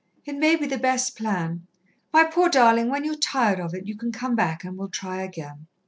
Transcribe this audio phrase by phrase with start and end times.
[0.25, 1.67] It may be the best plan.
[2.11, 5.21] My poor darling, when you're tired of it, you can come back, and we'll try
[5.21, 5.67] again."